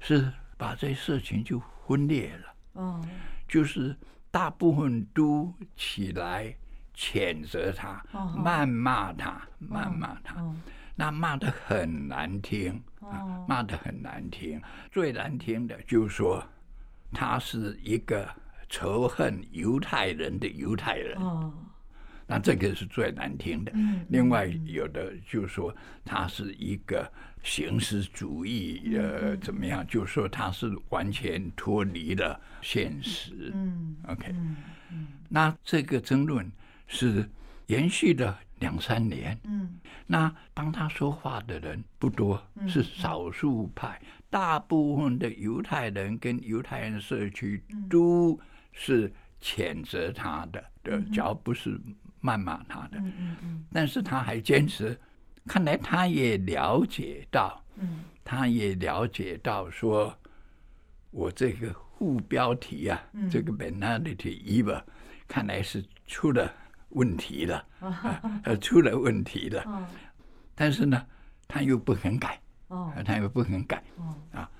[0.00, 2.54] 是把这社群就分裂了。
[2.74, 3.06] 哦。
[3.48, 3.96] 就是
[4.30, 6.54] 大部分都起来
[6.94, 8.34] 谴责他、哦。
[8.36, 9.40] 谩骂他、
[9.70, 10.54] 谩骂他，哦。
[10.98, 12.82] 那骂的很难听
[13.46, 14.60] 骂的很难听。
[14.90, 16.42] 最难听的就是说
[17.12, 18.26] 他是一个
[18.68, 21.52] 仇恨犹太人的犹太人，哦
[22.28, 23.70] 那这个是最难听的。
[23.76, 25.72] 嗯另外有的就说
[26.04, 27.08] 他是一个
[27.44, 29.86] 形式主义，呃，怎么样？
[29.86, 33.52] 就说他是完全脱离了现实。
[33.54, 34.56] 嗯 OK，嗯
[34.90, 36.50] 嗯那这个争论
[36.88, 37.30] 是
[37.66, 39.38] 延续了两三年。
[39.44, 44.02] 嗯那帮他说话的人不多，是少数派。
[44.28, 48.38] 大部分的犹太人跟犹太人社区都
[48.78, 49.10] 是
[49.40, 51.80] 谴责他的，对，只要不是
[52.22, 52.98] 谩骂他的。
[52.98, 53.64] 嗯嗯嗯。
[53.72, 54.98] 但是他还坚持，
[55.46, 58.04] 看来他也了解到，嗯。
[58.22, 60.14] 他也了解到说，
[61.10, 64.82] 我这个副标题啊，这个 banality evil，
[65.26, 66.52] 看来是出了
[66.90, 69.62] 问题了，啊 呃，出了问题了。
[69.62, 69.86] 哦。
[70.54, 71.06] 但是呢，
[71.48, 72.38] 他又不肯改，
[73.04, 73.82] 他又不肯改。
[74.32, 74.50] 啊。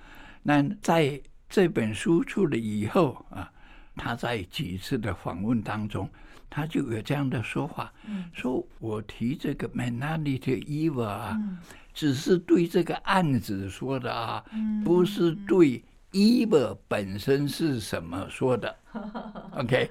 [0.43, 3.53] 那在这本书出了以后啊，
[3.97, 6.09] 他在几次的访问当中，
[6.49, 11.59] 他就有这样的说法，嗯说我提这个 mentality evil 啊，嗯
[11.93, 15.83] 只是对这个案子说的啊，嗯不是对
[16.13, 18.77] evil 本身是什么说的。
[19.57, 19.91] OK，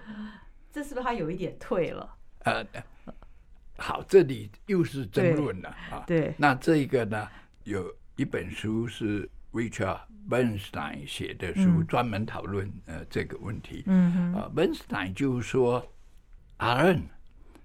[0.71, 2.15] 这是不是他有一点退了？
[2.43, 2.65] 呃，
[3.77, 6.03] 好，这里又是争论了啊。
[6.05, 7.27] 对那这个呢，
[7.63, 13.83] 有一本书是 Richard Bernstein 写的书，专门讨论呃这个问题。
[13.85, 14.33] 嗯哼。
[14.33, 15.85] 啊，Bernstein 就说，
[16.57, 17.01] 阿伦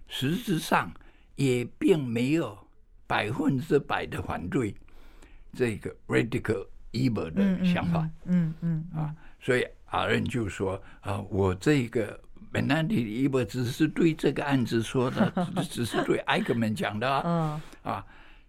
[0.06, 0.92] 实质上
[1.36, 2.58] 也并没有
[3.06, 4.74] 百分之百的反对
[5.52, 8.08] 这个 radical evil 的想法。
[8.26, 12.20] 嗯嗯啊，所以阿任就说啊，我这个
[12.52, 17.22] m e n a n t i evil 只是对这个案子说的，只 只是对艾格曼讲的啊。
[17.84, 17.92] 嗯。
[17.94, 18.06] 啊，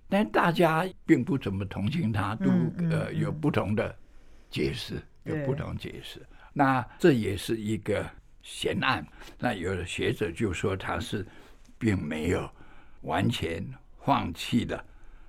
[0.10, 2.52] 但大家并不怎么同情他，都
[2.89, 3.95] 呃有不同的
[4.52, 6.22] 解释，有不同解释。
[6.54, 8.06] 那这也是一个
[8.44, 9.04] 悬案。
[9.40, 11.26] 那有的学者就说他是
[11.80, 12.48] 并没有
[13.02, 13.66] 完全
[14.04, 14.84] 放弃了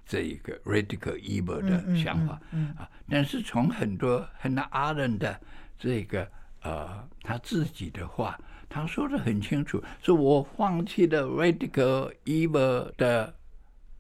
[0.05, 5.41] 这一个 radical evil 的想法嗯啊，但是从很多很多阿人的
[5.79, 6.29] 这个
[6.63, 13.33] 呃他自己的话，他说的很清楚，说我放弃了 radical evil 的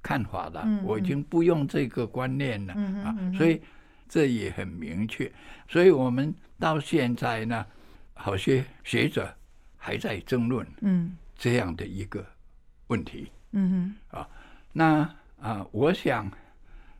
[0.02, 3.62] 看法了，嗯我已经不用这个观念了、啊所以
[4.12, 5.32] 这也很明确。
[5.66, 7.64] 所以我们到现在呢，
[8.12, 9.34] 好些学者
[9.78, 11.16] 还在争论嗯。
[11.34, 12.22] 这样的一个
[12.88, 13.32] 问题。
[13.52, 13.94] 嗯
[14.74, 15.08] 那
[15.40, 16.30] 啊、我想，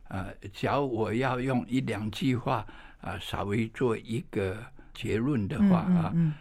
[0.07, 2.65] 呃，假如我要用一两句话
[2.99, 4.57] 啊稍微做一个
[4.91, 6.33] 结论的话啊，嗯。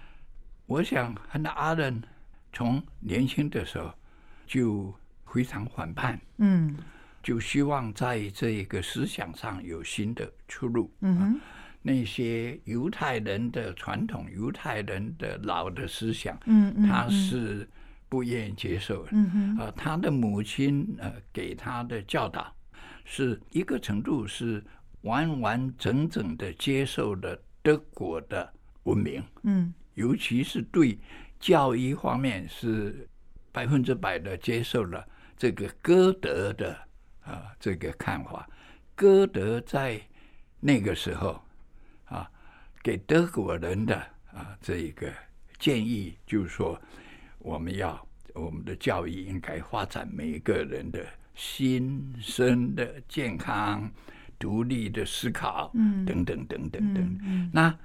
[0.65, 2.03] 我想汉娜阿伦
[2.51, 3.93] 从年轻的时候
[4.47, 4.95] 就
[5.27, 6.75] 非常反叛，嗯
[7.23, 10.93] 就希望在这个思想上有新的出路。
[11.85, 17.69] 那些犹太人的传统、犹太人的老的思想，嗯嗯，他是
[18.09, 19.09] 不愿意接受的。
[19.13, 22.55] 嗯哼呃，他的母亲呃给他的教导，
[23.05, 24.63] 是一个程度是
[25.01, 28.53] 完完整整的接受了德国的
[28.85, 30.97] 文明，嗯尤其是对
[31.41, 33.09] 教育方面是
[33.51, 35.05] 百分之百的接受了
[35.37, 36.79] 这个歌德的
[37.25, 38.49] 啊、这个看法。
[38.95, 40.01] 歌德在
[40.61, 41.43] 那个时候
[42.05, 42.31] 啊，
[42.83, 43.97] 给德国人的
[44.33, 45.13] 啊这一个
[45.59, 46.81] 建议，就是说
[47.39, 51.05] 我们要我们的教育应该发展每一个人的
[51.35, 53.91] 心身的健康、
[54.39, 57.51] 独立的思考，嗯等等等等等。
[57.53, 57.77] 那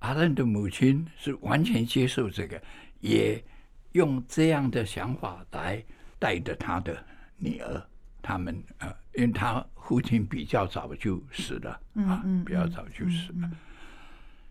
[0.00, 2.60] 阿伦的母亲是完全接受这个，
[3.00, 3.44] 也
[3.92, 5.84] 用这样的想法来
[6.18, 7.04] 带着他的
[7.36, 7.86] 女儿。
[8.30, 13.50] 他们呃，因为他父亲比较早就死了啊，嗯比较早就死了。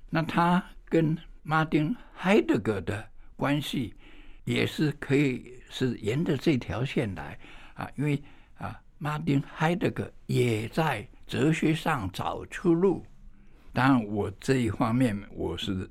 [0.09, 3.93] 那他跟马丁海德格的关系
[4.43, 7.39] 也是可以是沿着这条线来
[7.75, 8.21] 啊，因为
[8.57, 13.05] 啊，马丁海德格也在哲学上找出路。
[13.71, 15.89] 当然，我这一方面我是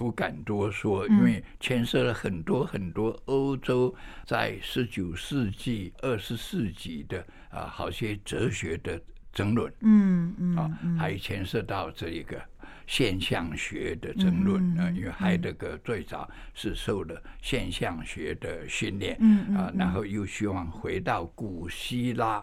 [0.00, 8.98] 不敢多说，因为牵涉了很多很多欧洲在十九世纪、二十世纪的啊，好些哲学的
[9.30, 9.70] 争论。
[9.82, 12.42] 嗯嗯啊，还牵涉到这一个
[12.86, 22.42] 现象学的争论啊、因为海德格最早是受了现象学的训练，嗯啊，然后又希望回到古希腊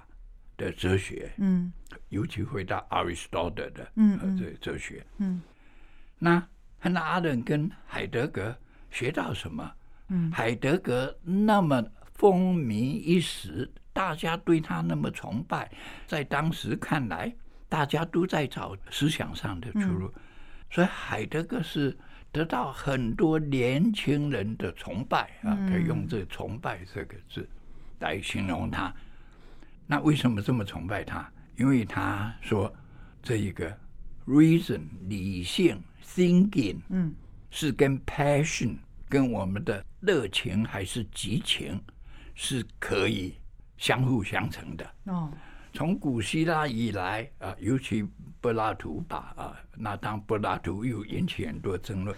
[0.57, 1.73] 的哲学，嗯。
[2.09, 4.19] 尤其回到 Aristotle 的嗯。
[4.21, 5.03] 呃这哲学。
[5.17, 5.41] 嗯。
[6.19, 6.47] 那
[6.79, 8.55] 汉娜阿伦跟海德格
[8.89, 9.71] 学到什么？
[10.09, 15.69] 嗯海德格那么风靡一时，大家对他那么崇拜，
[16.05, 17.35] 在当时看来，
[17.67, 20.13] 大家都在找思想上的出路，
[20.69, 21.97] 所以海德格是
[22.31, 27.47] 得到很多年轻人的崇拜啊，可以用这“崇拜”这个字
[27.99, 28.93] 来形容他。
[29.85, 31.29] 那为什么这么崇拜他？
[31.57, 32.73] 因为他说
[33.21, 33.77] 这一个
[34.27, 37.15] reason 理性 thinking 嗯。
[37.49, 38.75] 是跟 passion
[39.09, 41.81] 跟我们的热情还是激情
[42.35, 43.33] 是可以
[43.77, 44.93] 相互相成的。
[45.05, 45.31] 哦。
[45.73, 48.05] 从古希腊以来啊，尤其
[48.41, 52.15] 柏拉图吧啊，那当柏拉图又引起很多争论，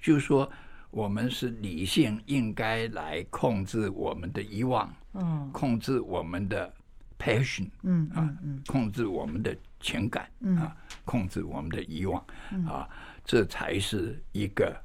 [0.00, 0.50] 就是说
[0.90, 5.50] 我们是理性应该来控制我们的遗忘，嗯。
[5.52, 6.72] 控制我们的
[7.18, 12.24] passion 嗯啊控制我们的情感啊，控制我们的遗忘
[12.66, 12.88] 啊，
[13.24, 14.76] 这才是一个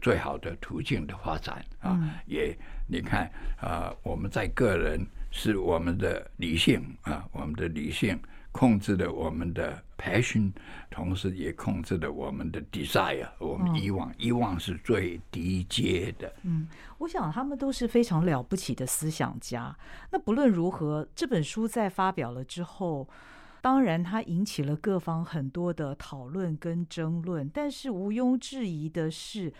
[0.00, 1.98] 最好的途径的发展啊。
[2.26, 8.18] 也你看啊，我们在个人是我们的理性啊，我们的理性
[8.52, 10.50] 控制了我们的 passion，
[10.90, 16.32] 同时也控制了我们的 desire，我们遗忘，遗忘是最低阶的。
[16.42, 16.66] 嗯
[16.98, 19.74] 我想他们都是非常了不起的思想家。
[20.10, 23.08] 那不论如何，这本书在发表了之后，
[23.60, 27.48] 当然它引起了各方很多的讨论跟争论。
[27.52, 29.52] 但是毋庸置疑的是，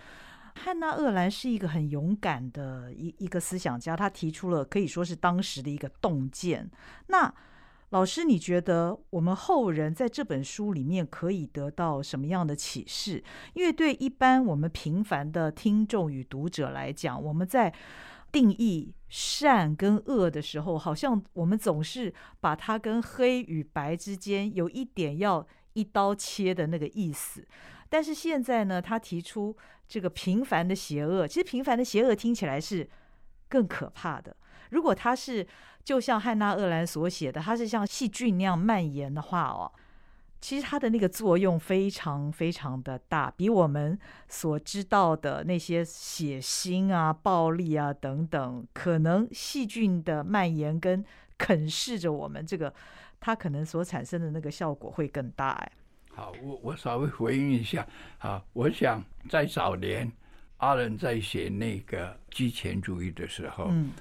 [0.55, 6.71] 汉娜·厄兰是一个很勇敢的一一个思想家，他提出了可以说是当时的一个洞见。
[7.07, 7.33] 那
[7.91, 13.23] 老师，你觉得我们后人在这本书里面可以得到什么样的启示？
[13.53, 17.75] 因为对一般我们平凡的听众与读者来讲，我们在
[18.33, 27.47] 定义善跟恶的时候，好像我们总是把它跟黑与白之间有一点要一刀切的那个意思。
[27.89, 29.57] 但是现在呢，他提出
[29.89, 32.89] 这个平凡的邪恶，其实平凡的邪恶听起来是
[33.49, 34.37] 更可怕的。
[34.71, 35.45] 如果它是
[35.83, 39.73] 就像汉娜·厄兰所写的，它是像细菌那样蔓延的话哦，
[40.41, 51.05] 其实它的那个作用非常非常的大，比我们所知道的那些血腥啊、暴力啊等等，可能细菌的蔓延跟
[51.37, 52.73] 啃噬着我们这个，
[53.21, 55.51] 它可能所产生的那个效果会更大。
[55.51, 55.73] 哎，
[56.15, 57.87] 好，我我稍微回应一下
[58.19, 60.11] 啊，我想在早年
[60.57, 63.93] 阿伦在写那个极权主义的时候，嗯，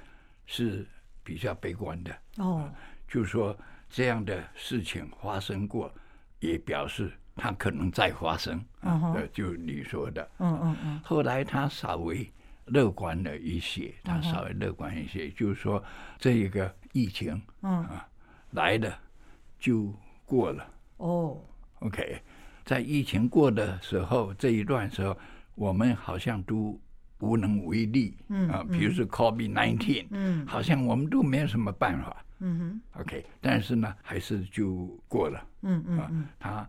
[0.46, 0.86] 是
[1.22, 2.70] 比较悲观的，哦，
[3.06, 3.56] 就是说
[3.88, 5.92] 这样的事情发生过，
[6.40, 10.28] 也表示它可能再发生呃就你说的。
[10.38, 12.28] 嗯嗯嗯，后来他稍微
[12.66, 15.82] 乐观了一些，他稍微乐观一些，就是说
[16.18, 17.86] 这一个疫情嗯，
[18.50, 18.98] 来了
[19.58, 19.92] 就
[20.24, 20.66] 过了。
[20.98, 21.40] 哦
[21.80, 22.20] ，，OK，
[22.64, 25.16] 在疫情过的时候这一段时候，
[25.54, 26.78] 我们好像都
[27.20, 30.46] 无能为力，嗯啊，比如说 COVID nineteen，嗯。
[30.46, 35.38] 好像我们都没有什么办法嗯哼，OK，但是呢，还是就过了。
[35.62, 36.68] 哼，嗯嗯啊嗯，它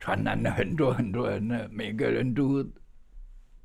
[0.00, 2.66] 传染了很多很多人呢，每个人都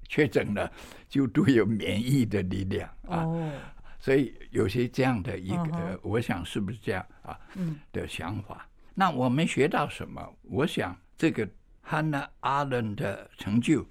[0.08, 0.72] 确诊了，
[1.10, 3.52] 就都有免疫的力量啊，哦，
[4.00, 7.80] 所以有些这样的一个，我想是不是这样啊嗯。
[7.92, 8.68] 的想法？
[8.94, 10.38] 那我们学到什么？
[10.44, 11.48] 我想这个
[11.88, 13.88] Hannah Arendt 的成就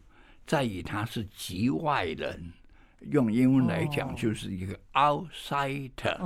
[0.46, 2.52] 在于他是局外人，
[3.00, 4.14] 用英文来讲哦。
[4.16, 6.18] 就是一个 outsider。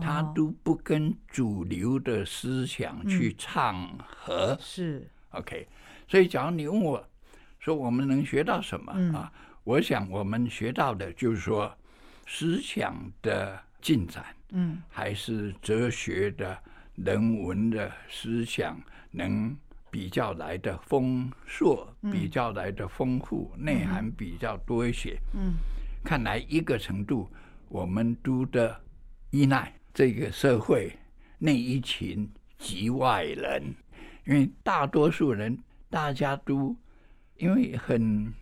[0.00, 5.08] 他都不跟主流的思想去唱和、是。
[5.30, 5.68] OK，
[6.08, 7.08] 所以假如你问我
[7.58, 9.14] 说我们能学到什么、嗯。
[9.14, 9.32] 啊？
[9.64, 11.76] 我想我们学到的就是说
[12.26, 14.80] 思想的进展，嗯。
[14.88, 16.56] 还是哲学的、
[16.94, 19.56] 人文的思想能
[19.90, 25.18] 比较来的丰硕，比较来的丰富，内涵比较多一些。
[25.34, 25.54] 嗯
[26.06, 27.28] 看来一个程度，
[27.68, 28.80] 我们都的
[29.32, 30.96] 依赖这个社会
[31.36, 33.74] 那一群局外人，
[34.24, 35.58] 因为大多数人
[35.90, 36.76] 大家都
[37.38, 38.32] 因为很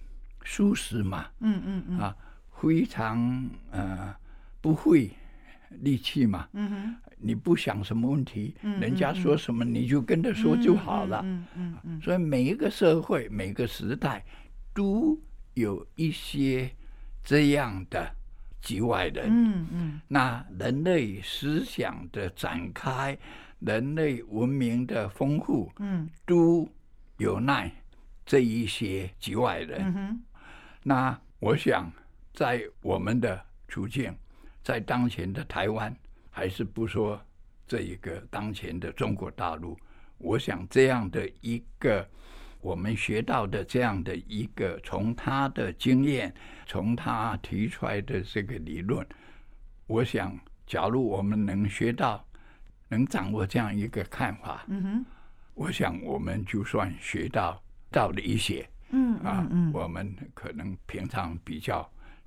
[0.43, 1.99] 舒适嘛，嗯嗯嗯。
[2.01, 2.15] 啊，
[2.53, 4.15] 非常呃
[4.61, 5.11] 不会
[5.71, 11.23] 力气嘛，嗯哼，你不想什么问题，嗯人家说什么你就跟着说就好了。
[11.25, 12.01] 嗯嗯嗯。
[12.03, 14.23] 所以每一个社会、每个时代
[14.75, 15.19] 都
[15.55, 16.71] 有一些
[17.25, 18.15] 这样的
[18.61, 19.27] 局外人。
[19.29, 23.19] 嗯嗯那人类思想的展开、
[23.61, 26.69] 人类文明的丰富，嗯都
[27.17, 27.73] 有赖
[28.27, 29.93] 这一些局外人。
[29.97, 30.23] 嗯，
[30.83, 31.91] 那我想，
[32.33, 34.15] 在我们的处境，
[34.63, 35.95] 在当前的台湾，
[36.31, 37.21] 还是不说
[37.67, 39.79] 这一个当前的中国大陆，
[40.19, 42.07] 我想这样的一个
[42.65, 46.35] 我们学到的这样的一个从他的经验，
[46.65, 49.07] 从他提出来的这个理论，
[49.87, 50.35] 我想，
[50.67, 52.27] 假如我们能学到，
[52.89, 55.05] 能掌握这样一个看法，嗯哼，
[55.53, 58.67] 我想我们就算学到到了一些。
[58.89, 59.47] 嗯啊。
[59.71, 61.87] 我们可能平常比较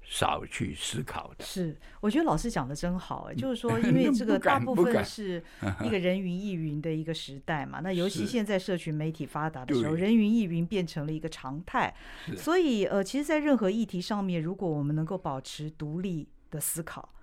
[0.09, 1.43] 少去思考的。
[1.43, 5.43] 是，我觉得老师讲的真好哎，就是说， 因为这个大部分是
[5.83, 11.93] 一个人云亦云的一个时代嘛，那尤其现在社群媒体发达的时候，人云亦云变成了一个常态，
[12.37, 17.13] 所以呃，其实，在任何议题上面，如果我们能够保持独立的思考，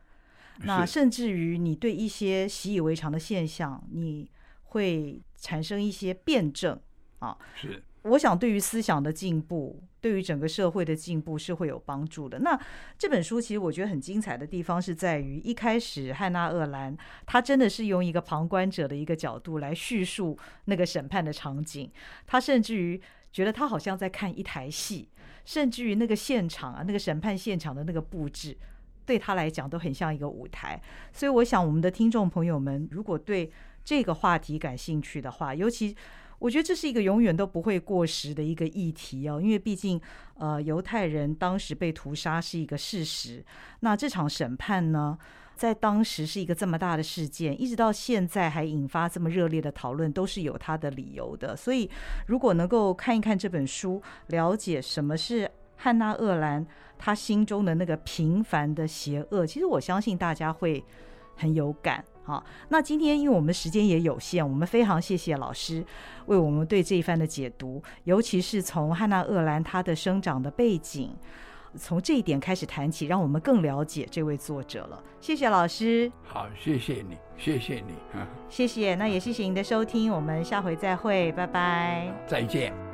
[0.59, 4.31] 那甚至于你对一些习以为常的现象，你
[4.65, 6.79] 会产生一些辩证
[7.21, 12.39] 啊，是我想，对于思想的进步，对于整个社会的进步是会有帮助的。
[12.41, 12.59] 那
[12.99, 16.97] 这本书其实我觉得很精彩的地方是在于，一开始汉娜·厄兰
[17.27, 21.91] 她真的是用一个旁观者的一个角度来叙述那个审判的场景，
[22.27, 23.01] 她甚至于
[23.33, 25.09] 觉得她好像在看一台戏，
[25.45, 28.57] 甚至于那个现场啊，那个审判现场的那个布置。
[29.07, 30.81] 对他来讲都很像一个舞台，
[31.13, 33.53] 所以我想我们的听众朋友们，如果对
[33.85, 35.95] 这个话题感兴趣的话，尤其
[36.39, 40.01] 我觉得这是一个永远都不会过时的一个议题哦，因为毕竟
[40.37, 43.45] 呃犹太人当时被屠杀是一个事实，
[43.81, 45.17] 那这场审判呢，
[45.55, 51.57] 在当时是一个这么大的事件，一直到现在还引发这么热烈的讨论，都是有它的理由的。
[51.57, 51.89] 所以
[52.27, 56.67] 如果能够看一看这本书，了解什么是汉娜·厄兰
[56.99, 60.85] 他心中的那个平凡的邪恶，其实我相信大家会
[61.37, 62.05] 很有感。
[62.25, 65.85] 好，那今天因为我们时间也有限，我们非常谢谢老师
[66.27, 71.15] 为我们对这一番的解读，尤其是从汉娜·厄兰她的生长的背景，
[71.77, 75.03] 从这一点开始谈起，让我们更了解这位作者了。
[75.21, 82.11] 谢谢老师，好，谢谢你，谢谢你啊，谢谢，那也谢谢您的收听，我们下回再会，拜拜。
[82.27, 82.94] 再见。